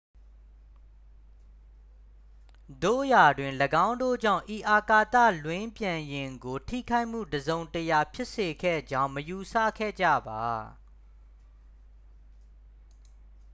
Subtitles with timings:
[2.83, 3.53] သို့ရာတွင်
[3.87, 10.45] ၎င်းတို့ကြောင့် ဤအာကာသလွန်းပြန်ယာဉ်ကို ထိခိုက်မှုတစ်စုံတစ်ရာ ဖြစ်စေခဲ့ကြောင်း မယူဆခဲ့ကြပါ